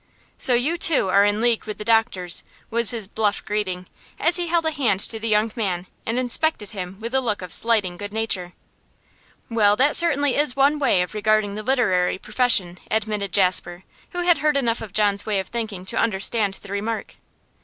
[0.39, 3.85] 'So you too are in league with the doctors,' was his bluff greeting,
[4.19, 7.43] as he held a hand to the young man and inspected him with a look
[7.43, 8.53] of slighting good nature.
[9.47, 14.39] 'Well, that certainly is one way of regarding the literary profession,' admitted Jasper, who had
[14.39, 17.17] heard enough of John's way of thinking to understand the remark.